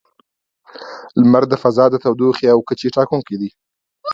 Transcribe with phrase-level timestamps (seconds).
[1.21, 3.49] •لمر د فضا د تودوخې او کچې ټاکونکی دی.